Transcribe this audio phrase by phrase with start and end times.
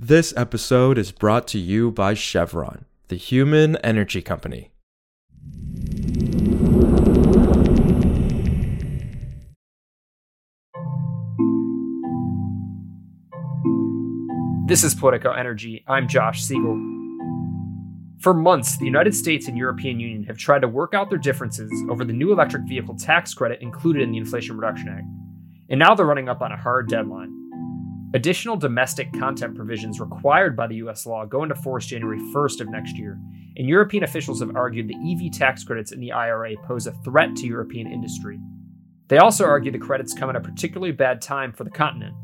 [0.00, 4.70] This episode is brought to you by Chevron, the human energy company.
[14.68, 15.82] This is Politico Energy.
[15.88, 16.76] I'm Josh Siegel.
[18.20, 21.72] For months, the United States and European Union have tried to work out their differences
[21.90, 25.06] over the new electric vehicle tax credit included in the Inflation Reduction Act.
[25.68, 27.37] And now they're running up on a hard deadline.
[28.14, 32.70] Additional domestic content provisions required by the US law go into force January 1st of
[32.70, 33.18] next year,
[33.56, 37.36] and European officials have argued the EV tax credits in the IRA pose a threat
[37.36, 38.38] to European industry.
[39.08, 42.14] They also argue the credits come at a particularly bad time for the continent.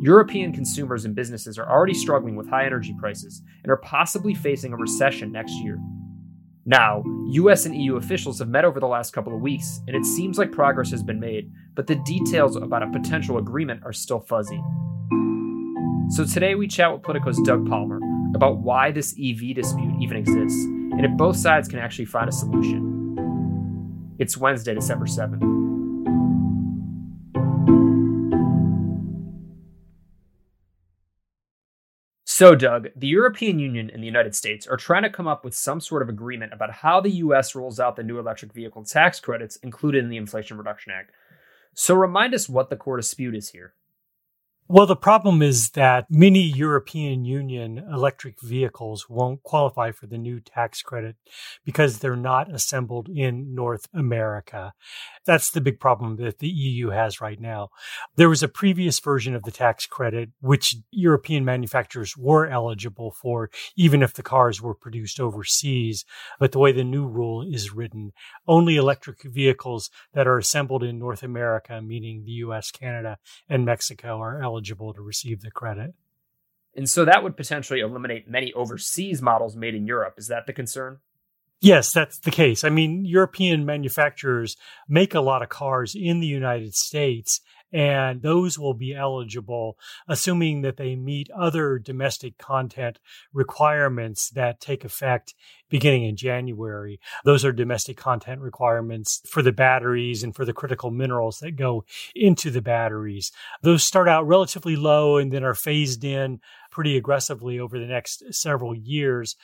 [0.00, 4.72] European consumers and businesses are already struggling with high energy prices and are possibly facing
[4.72, 5.78] a recession next year.
[6.64, 10.04] Now, US and EU officials have met over the last couple of weeks, and it
[10.06, 14.20] seems like progress has been made, but the details about a potential agreement are still
[14.20, 14.60] fuzzy.
[16.08, 17.98] So today we chat with Politico's Doug Palmer
[18.36, 22.32] about why this EV dispute even exists and if both sides can actually find a
[22.32, 24.14] solution.
[24.20, 25.42] It's Wednesday, December 7th.
[32.24, 35.54] So, Doug, the European Union and the United States are trying to come up with
[35.54, 39.18] some sort of agreement about how the US rolls out the new electric vehicle tax
[39.18, 41.10] credits included in the Inflation Reduction Act.
[41.74, 43.72] So, remind us what the core dispute is here.
[44.68, 50.40] Well, the problem is that many European Union electric vehicles won't qualify for the new
[50.40, 51.14] tax credit
[51.64, 54.72] because they're not assembled in North America.
[55.24, 57.68] That's the big problem that the EU has right now.
[58.16, 63.50] There was a previous version of the tax credit, which European manufacturers were eligible for,
[63.76, 66.04] even if the cars were produced overseas.
[66.40, 68.10] But the way the new rule is written,
[68.48, 74.18] only electric vehicles that are assembled in North America, meaning the US, Canada, and Mexico,
[74.18, 75.94] are eligible eligible to receive the credit.
[76.74, 80.14] And so that would potentially eliminate many overseas models made in Europe.
[80.18, 80.98] Is that the concern?
[81.60, 82.64] Yes, that's the case.
[82.64, 84.56] I mean, European manufacturers
[84.88, 87.40] make a lot of cars in the United States,
[87.72, 89.76] and those will be eligible,
[90.08, 92.98] assuming that they meet other domestic content
[93.32, 95.34] requirements that take effect
[95.68, 97.00] beginning in January.
[97.24, 101.84] Those are domestic content requirements for the batteries and for the critical minerals that go
[102.14, 103.32] into the batteries.
[103.62, 106.40] Those start out relatively low and then are phased in
[106.76, 109.34] pretty aggressively over the next several years.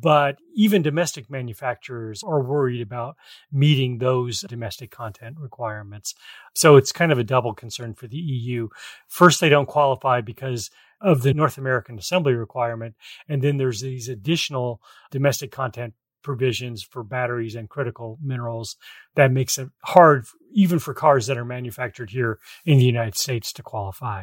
[0.00, 3.16] But even domestic manufacturers are worried about
[3.50, 6.14] meeting those domestic content requirements.
[6.54, 8.68] So it's kind of a double concern for the EU.
[9.08, 12.94] First, they don't qualify because of the North American assembly requirement.
[13.28, 14.80] And then there's these additional
[15.10, 18.76] domestic content provisions for batteries and critical minerals
[19.16, 23.52] that makes it hard even for cars that are manufactured here in the United States
[23.54, 24.22] to qualify.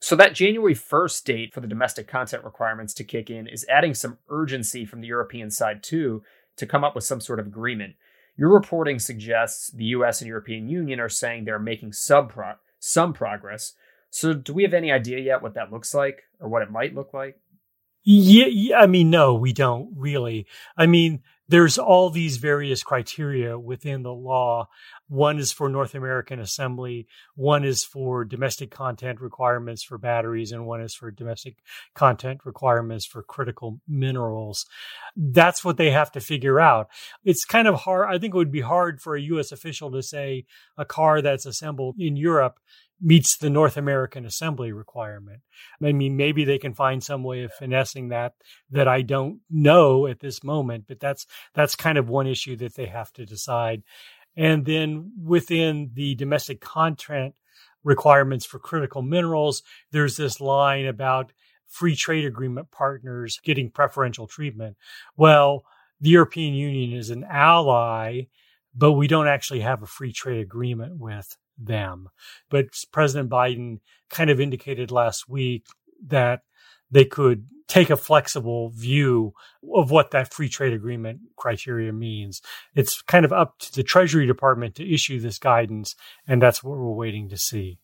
[0.00, 3.94] So that January 1st date for the domestic content requirements to kick in is adding
[3.94, 6.22] some urgency from the European side too
[6.56, 7.94] to come up with some sort of agreement.
[8.36, 13.12] Your reporting suggests the US and European Union are saying they're making sub pro- some
[13.12, 13.74] progress.
[14.08, 16.94] So do we have any idea yet what that looks like or what it might
[16.94, 17.38] look like?
[18.02, 20.46] Yeah, yeah, I mean, no, we don't really.
[20.76, 24.68] I mean, there's all these various criteria within the law.
[25.10, 30.66] One is for North American assembly, one is for domestic content requirements for batteries, and
[30.66, 31.56] one is for domestic
[31.96, 34.64] content requirements for critical minerals.
[35.16, 36.90] That's what they have to figure out.
[37.24, 38.06] It's kind of hard.
[38.08, 39.50] I think it would be hard for a U.S.
[39.50, 40.44] official to say
[40.78, 42.60] a car that's assembled in Europe
[43.00, 45.40] meets the North American assembly requirement.
[45.82, 48.34] I mean, maybe they can find some way of finessing that
[48.70, 52.74] that I don't know at this moment, but that's that's kind of one issue that
[52.74, 53.82] they have to decide.
[54.36, 57.34] And then within the domestic content
[57.82, 61.32] requirements for critical minerals, there's this line about
[61.66, 64.76] free trade agreement partners getting preferential treatment.
[65.16, 65.64] Well,
[66.00, 68.22] the European Union is an ally,
[68.74, 72.08] but we don't actually have a free trade agreement with them.
[72.48, 75.66] But President Biden kind of indicated last week
[76.06, 76.40] that
[76.90, 79.32] they could take a flexible view
[79.74, 82.42] of what that free trade agreement criteria means.
[82.74, 85.94] It's kind of up to the Treasury Department to issue this guidance,
[86.26, 87.78] and that's what we're waiting to see.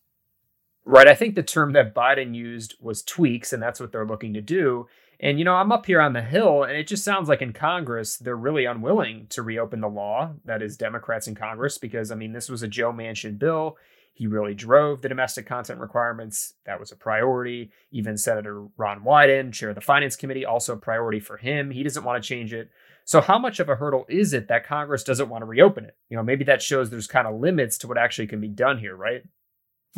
[0.85, 1.09] Right.
[1.09, 4.41] I think the term that Biden used was tweaks, and that's what they're looking to
[4.41, 4.87] do.
[5.19, 7.53] And, you know, I'm up here on the Hill, and it just sounds like in
[7.53, 10.33] Congress, they're really unwilling to reopen the law.
[10.45, 13.79] That is, Democrats in Congress, because, I mean, this was a Joe Manchin bill.
[14.13, 16.55] He really drove the domestic content requirements.
[16.65, 17.71] That was a priority.
[17.91, 21.71] Even Senator Ron Wyden, chair of the Finance Committee, also a priority for him.
[21.71, 22.71] He doesn't want to change it.
[23.05, 25.97] So, how much of a hurdle is it that Congress doesn't want to reopen it?
[26.09, 28.79] You know, maybe that shows there's kind of limits to what actually can be done
[28.79, 29.23] here, right?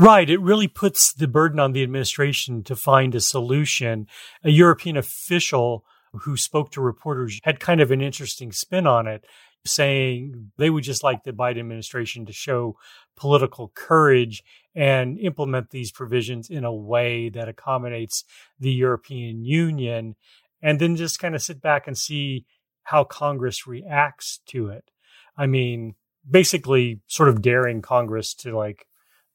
[0.01, 0.31] Right.
[0.31, 4.07] It really puts the burden on the administration to find a solution.
[4.45, 9.25] A European official who spoke to reporters had kind of an interesting spin on it,
[9.67, 12.77] saying they would just like the Biden administration to show
[13.17, 18.23] political courage and implement these provisions in a way that accommodates
[18.61, 20.15] the European Union,
[20.63, 22.47] and then just kind of sit back and see
[22.85, 24.91] how Congress reacts to it.
[25.37, 25.97] I mean,
[26.29, 28.87] basically, sort of daring Congress to like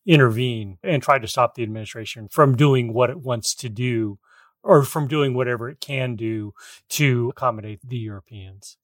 [0.06, 4.20] intervene and try to stop the administration from doing what it wants to do
[4.64, 6.54] or from doing whatever it can do
[6.90, 8.78] to accommodate the Europeans.